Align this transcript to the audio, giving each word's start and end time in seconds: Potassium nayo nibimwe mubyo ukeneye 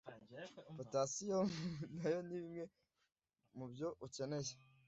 Potassium 0.75 1.47
nayo 1.99 2.19
nibimwe 2.27 2.63
mubyo 3.57 3.87
ukeneye 4.05 4.53